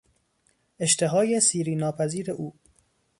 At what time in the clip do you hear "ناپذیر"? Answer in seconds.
1.75-2.31